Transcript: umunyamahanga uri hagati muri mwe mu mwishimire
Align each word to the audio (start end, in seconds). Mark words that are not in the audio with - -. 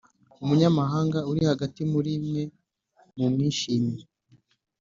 umunyamahanga 0.43 1.19
uri 1.29 1.41
hagati 1.51 1.81
muri 1.93 2.11
mwe 2.25 2.43
mu 3.17 3.25
mwishimire 3.33 4.05